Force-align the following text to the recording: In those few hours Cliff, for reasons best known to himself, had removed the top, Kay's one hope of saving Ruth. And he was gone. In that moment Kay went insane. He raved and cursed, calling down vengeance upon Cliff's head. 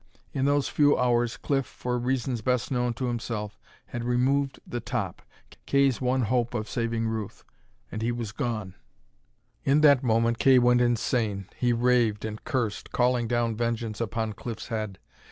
In 0.33 0.45
those 0.45 0.67
few 0.67 0.97
hours 0.97 1.37
Cliff, 1.37 1.67
for 1.67 1.99
reasons 1.99 2.41
best 2.41 2.71
known 2.71 2.95
to 2.95 3.05
himself, 3.05 3.59
had 3.85 4.03
removed 4.03 4.57
the 4.65 4.79
top, 4.79 5.21
Kay's 5.67 6.01
one 6.01 6.23
hope 6.23 6.55
of 6.55 6.67
saving 6.67 7.07
Ruth. 7.07 7.43
And 7.91 8.01
he 8.01 8.11
was 8.11 8.31
gone. 8.31 8.73
In 9.63 9.81
that 9.81 10.01
moment 10.01 10.39
Kay 10.39 10.57
went 10.57 10.81
insane. 10.81 11.49
He 11.55 11.71
raved 11.71 12.25
and 12.25 12.43
cursed, 12.43 12.91
calling 12.91 13.27
down 13.27 13.55
vengeance 13.55 14.01
upon 14.01 14.33
Cliff's 14.33 14.69
head. 14.69 14.97